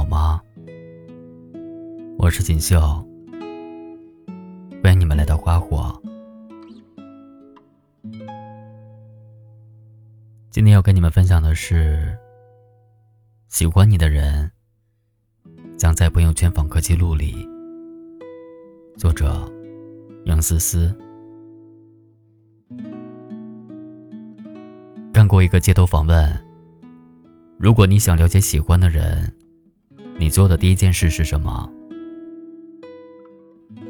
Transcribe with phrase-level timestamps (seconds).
[0.00, 0.40] 好吗？
[2.16, 2.80] 我是锦绣，
[4.82, 5.94] 欢迎你们来到花火。
[10.48, 12.16] 今天要跟你们分享的是，
[13.50, 14.50] 喜欢你的人
[15.76, 17.46] 将在朋友圈访客记录里。
[18.96, 19.46] 作者：
[20.24, 20.98] 杨思思。
[25.12, 26.46] 干过一个街头访问。
[27.58, 29.30] 如果你想了解喜欢的人，
[30.20, 31.66] 你做的第一件事是什么？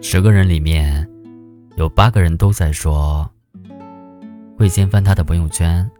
[0.00, 1.04] 十个人里面，
[1.74, 3.28] 有八个人都在说
[4.56, 5.90] 会先翻他的朋友圈。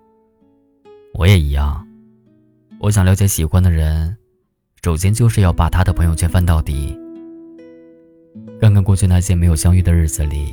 [1.14, 1.84] 我也一样，
[2.78, 4.16] 我想了解喜欢的人，
[4.84, 6.96] 首先就是要把他的朋友圈翻到底，
[8.60, 10.46] 看看过去那些没有相遇的日子里，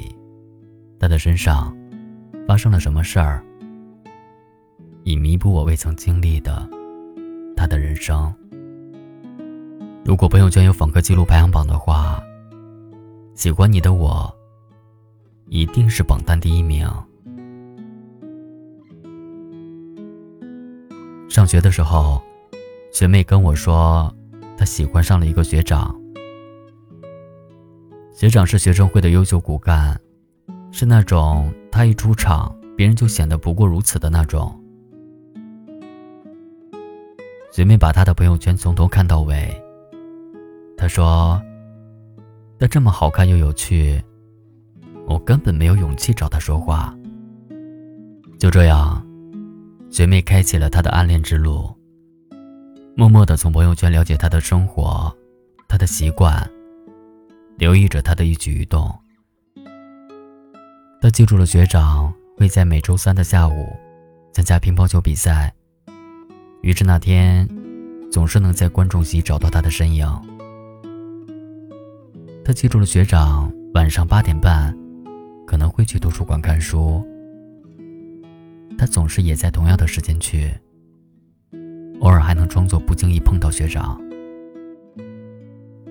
[0.99, 1.77] 他的身上
[2.47, 3.45] 发生了什么事儿，
[5.03, 6.67] 以弥补我未曾经历的。
[7.55, 8.33] 他的人生，
[10.07, 12.23] 如果朋友圈有访客记录排行榜的话，
[13.35, 14.33] 喜欢你的我
[15.49, 16.89] 一定是榜单第一名。
[21.27, 22.21] 上学的时候，
[22.93, 24.09] 学妹跟我说，
[24.57, 25.93] 她喜欢上了一个学长。
[28.13, 29.99] 学长是学生会的优秀骨干，
[30.71, 34.57] 是那种他一出场，别人就显得不过如此的那种。
[37.51, 39.61] 学妹把他的朋友圈从头看到尾。
[40.77, 41.41] 她说
[42.59, 43.99] ：“他这么好看又有趣，
[45.07, 46.95] 我根本没有勇气找他说话。”
[48.39, 49.03] 就这样，
[49.89, 51.75] 学妹开启了她的暗恋之路，
[52.95, 55.11] 默默的从朋友圈了解他的生活、
[55.67, 56.47] 他的习惯，
[57.57, 58.95] 留意着他的一举一动。
[61.01, 63.75] 她记住了学长会在每周三的下午
[64.31, 65.51] 参加乒乓球比赛。
[66.61, 67.49] 于是那天，
[68.11, 70.07] 总是能在观众席找到他的身影。
[72.47, 74.73] 他记住了学长晚上八点半
[75.45, 77.05] 可能会去图书馆看书，
[78.77, 80.49] 他总是也在同样的时间去，
[81.99, 83.99] 偶尔还能装作不经意碰到学长。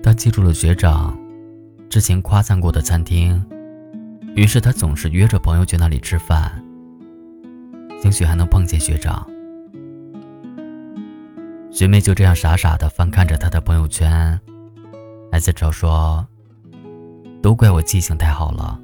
[0.01, 1.15] 他记住了学长
[1.91, 3.39] 之前夸赞过的餐厅，
[4.35, 6.51] 于是他总是约着朋友去那里吃饭，
[8.01, 9.29] 兴许还能碰见学长。
[11.69, 14.41] 学妹就这样傻傻的翻看着他的朋友圈，
[15.31, 16.27] 还自嘲说
[17.47, 18.77] ：“都怪我记性太好了，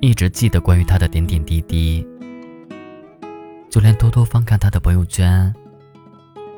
[0.00, 2.04] 一直记得关于他的点点滴滴，
[3.70, 5.54] 就连偷偷翻看他的朋友圈，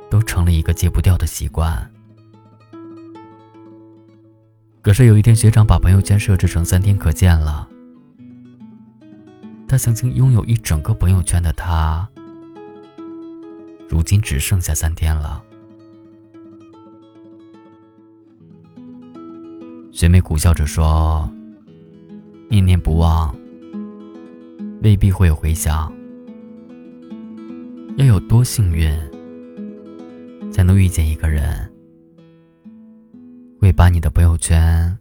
[0.09, 1.87] 都成了一个戒不掉的习惯。”
[4.81, 7.69] 可是有一天，学长把朋友圈设置成三天可见了，
[9.69, 12.09] 他曾经拥有一整个朋友圈的他。
[13.87, 15.45] 如今只剩下三天了。
[19.97, 21.27] 学妹苦笑着说
[22.51, 23.34] ：“念念不忘，
[24.83, 25.91] 未必会有回响。
[27.97, 28.95] 要有多幸运，
[30.53, 31.67] 才能遇见一个人，
[33.59, 34.95] 会把你的朋友圈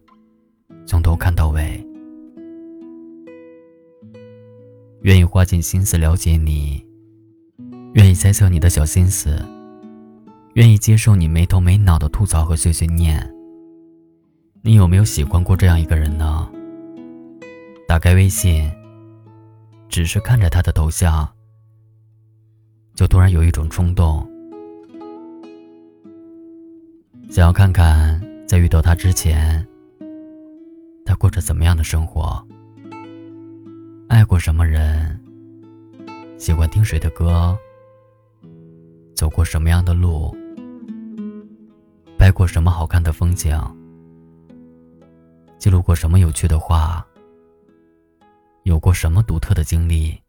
[0.86, 1.86] 从头看到尾，
[5.02, 6.82] 愿意花尽心思了解你。”
[7.96, 9.44] 愿意猜测你的小心思，
[10.54, 13.30] 愿意接受你没头没脑的吐槽和碎碎念。
[14.66, 16.50] 你有没有喜欢过这样一个人呢？
[17.88, 18.68] 打开微信，
[19.88, 21.32] 只是看着他的头像，
[22.96, 24.28] 就突然有一种冲动，
[27.30, 29.64] 想要看看在遇到他之前，
[31.06, 32.44] 他过着怎么样的生活，
[34.10, 35.24] 爱过什么人，
[36.40, 37.56] 喜欢听谁的歌。
[39.14, 40.36] 走过什么样的路，
[42.18, 43.56] 拍过什么好看的风景，
[45.66, 47.04] 记录过什么有趣的话，
[48.66, 50.22] 有过什么独特的经历。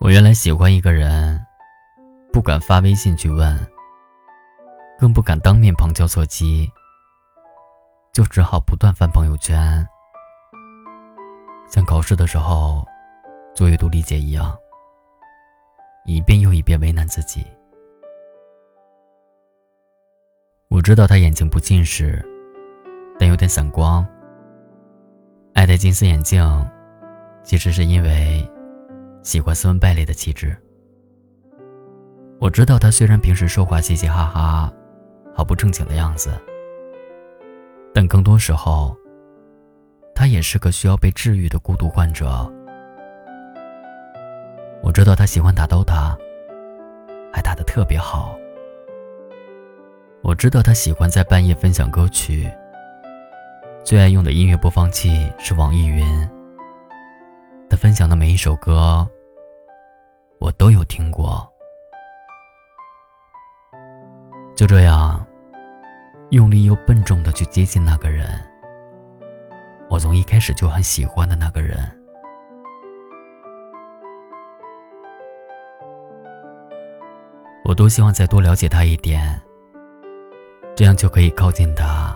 [0.00, 1.40] 我原来喜欢一个人，
[2.32, 3.56] 不敢发微信去问，
[4.98, 6.68] 更不敢当面旁敲侧击，
[8.12, 9.86] 就只好不断翻朋友圈。
[11.68, 12.84] 像考试的时候
[13.54, 14.58] 做阅读理解一样，
[16.04, 17.46] 一遍又一遍为难自己。
[20.86, 22.24] 知道他眼睛不近视，
[23.18, 24.06] 但有点散光。
[25.52, 26.40] 爱戴金丝眼镜，
[27.42, 28.48] 其实是因为
[29.24, 30.56] 喜欢斯文败类的气质。
[32.38, 34.72] 我知道他虽然平时说话嘻嘻哈哈，
[35.34, 36.30] 毫不正经的样子，
[37.92, 38.96] 但更多时候。
[40.14, 42.48] 他也是个需要被治愈的孤独患者。
[44.84, 46.16] 我知道他喜欢打 DOTA，
[47.32, 48.38] 还打得特别好。
[50.26, 52.50] 我知道他喜欢在半夜分享歌曲，
[53.84, 56.04] 最爱用的音乐播放器是网易云。
[57.70, 59.08] 他分享的每一首歌，
[60.40, 61.48] 我都有听过。
[64.56, 65.24] 就这样，
[66.30, 68.28] 用力又笨重的去接近那个人，
[69.88, 71.78] 我从一开始就很喜欢的那个人。
[77.64, 79.40] 我多希望再多了解他一点，
[80.76, 82.14] 这样就可以靠近他。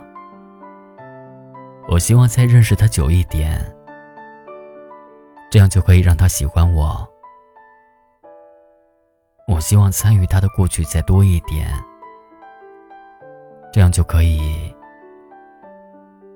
[1.89, 3.59] 我希望再认识他久一点，
[5.51, 7.09] 这样就可以让他喜欢我。
[9.49, 11.69] 我希望参与他的过去再多一点，
[13.73, 14.73] 这样就可以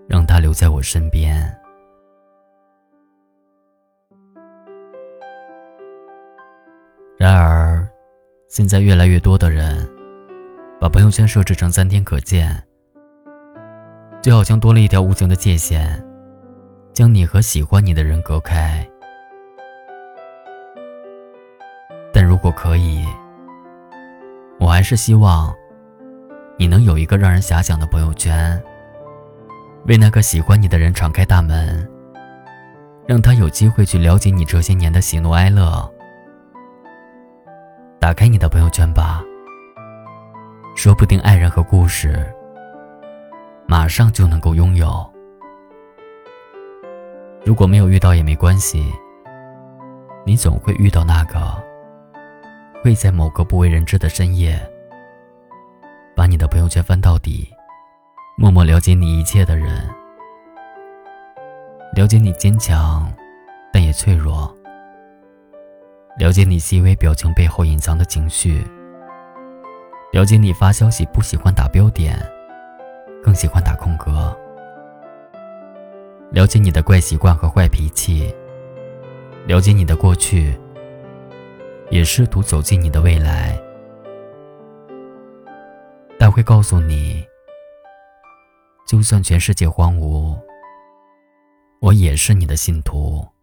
[0.08, 1.36] 让他留在我身边。
[7.18, 7.86] 然而。
[8.46, 9.84] 现在越来越多的人
[10.84, 12.62] 把朋友圈设置成三天可见，
[14.20, 16.04] 就好像多了一条无形的界限，
[16.92, 18.86] 将你和喜欢你的人隔开。
[22.12, 23.02] 但如果可以，
[24.60, 25.54] 我还是希望
[26.58, 28.62] 你能有一个让人遐想的朋友圈，
[29.86, 31.88] 为那个喜欢你的人敞开大门，
[33.06, 35.90] 让他有机会去了解你这些年的喜怒哀乐。
[37.98, 39.22] 打开你的朋友圈吧，
[40.74, 42.26] 说不定爱人和故事
[43.66, 45.08] 马上就能够拥有。
[47.44, 48.92] 如果没有遇到也没关系，
[50.26, 51.40] 你总会遇到那个
[52.82, 54.60] 会在某个不为人知的深夜，
[56.14, 57.48] 把你的朋友圈翻到底，
[58.36, 59.88] 默默了解你一切的人，
[61.94, 63.10] 了解你坚强，
[63.72, 64.54] 但也脆弱。
[66.18, 68.64] 了解你细微表情背后隐藏的情绪，
[70.14, 72.16] 了解你发消息不喜欢打标点，
[73.20, 74.32] 更喜欢打空格，
[76.30, 78.32] 了解你的怪习惯和坏脾气，
[79.44, 80.56] 了解你的过去，
[81.90, 83.60] 也试图走进你的未来，
[86.16, 87.26] 但会告诉你，
[88.86, 90.38] 就算全世界荒芜，
[91.80, 93.33] 我也是你的信徒。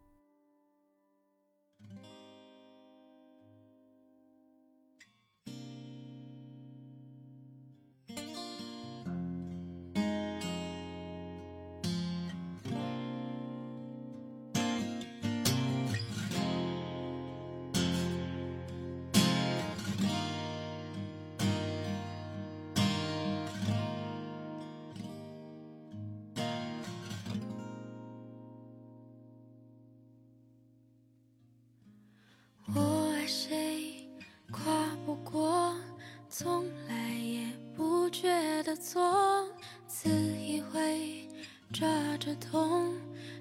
[38.64, 39.48] 的错，
[39.88, 41.28] 自以为
[41.74, 41.88] 抓
[42.18, 42.94] 着痛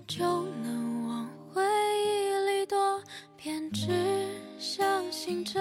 [0.06, 3.02] 就能往回忆里躲，
[3.36, 3.88] 偏执
[4.58, 5.60] 相信着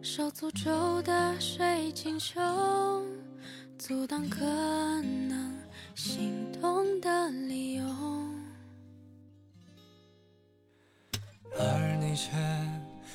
[0.00, 2.40] 受诅咒的水晶球，
[3.78, 5.54] 阻挡可能
[5.94, 7.84] 心动的理由，
[11.58, 12.30] 而你却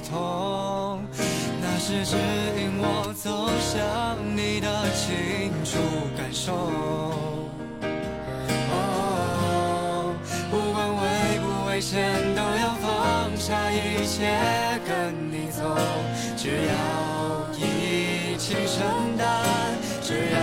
[0.00, 1.02] 痛，
[1.60, 2.16] 那是指
[2.58, 5.78] 引我走向你的清楚
[6.16, 6.52] 感受。
[8.72, 10.14] 哦，
[10.50, 11.02] 不管危
[11.40, 14.32] 不危险，都要放下一切
[14.86, 15.62] 跟你走，
[16.36, 16.72] 只要
[17.56, 19.26] 一起承担，
[20.02, 20.38] 只要